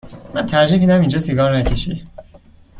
من 0.33 0.45
ترجیح 0.45 0.79
می 0.79 0.87
دهم 0.87 0.99
اینجا 0.99 1.19
سیگار 1.19 1.57
نکشی. 1.57 2.07